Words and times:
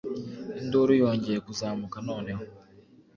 Induru 0.59 0.93
yongeye 1.01 1.39
kuzamuka 1.45 1.97
noneho 2.09 2.43